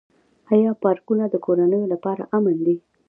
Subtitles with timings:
[0.53, 2.75] آیا پارکونه د کورنیو لپاره امن دي؟